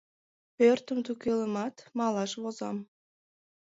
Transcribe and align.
Пӧртым 0.57 0.99
тӱкылемат, 1.05 1.75
малаш 1.97 2.31
возам. 2.41 2.77